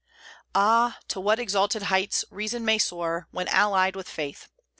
Ah, 0.55 0.97
to 1.09 1.19
what 1.19 1.37
exalted 1.37 1.83
heights 1.83 2.25
reason 2.31 2.65
may 2.65 2.79
soar 2.79 3.27
when 3.29 3.47
allied 3.49 3.95
with 3.95 4.09
faith! 4.09 4.47